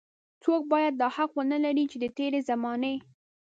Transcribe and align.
څوک 0.43 0.61
بايد 0.71 0.93
دا 1.01 1.07
حق 1.15 1.31
ونه 1.37 1.57
لري 1.65 1.83
چې 1.91 1.97
د 2.03 2.05
تېرې 2.17 2.39
زمانې. 2.49 2.95